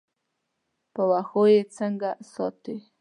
په 0.93 1.01
واښو 1.09 1.43
یې 1.53 1.61
څنګه 1.77 2.09
ساتې. 2.31 2.75